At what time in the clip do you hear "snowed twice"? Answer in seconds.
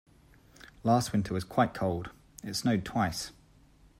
2.55-3.33